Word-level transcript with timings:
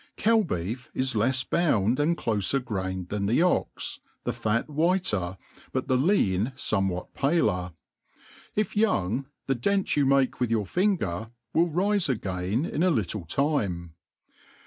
Cow 0.17 0.41
beef 0.41 0.89
is 0.95 1.13
lefs 1.15 1.43
bound 1.43 1.99
and 1.99 2.17
dofer 2.17 2.57
grained 2.59 3.09
than 3.09 3.27
the 3.27 3.43
ox, 3.43 3.99
the 4.23 4.31
at 4.49 4.67
whiter, 4.67 5.37
but 5.73 5.87
the 5.87 5.95
lean 5.95 6.53
Ibmiftwhat 6.55 7.13
paler; 7.13 7.73
if 8.55 8.73
youhg, 8.73 9.25
the 9.45 9.53
dent 9.53 9.85
rdu 9.85 10.03
make 10.07 10.39
with 10.39 10.49
your 10.49 10.65
finger 10.65 11.29
will 11.53 11.67
rife 11.69 12.07
a^in 12.07 12.67
in 12.67 12.81
a 12.81 12.89
little 12.89 13.27
tiihe. 13.27 13.91